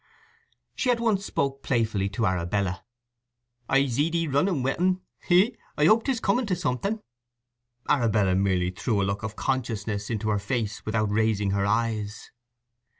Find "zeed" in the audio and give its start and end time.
3.85-4.15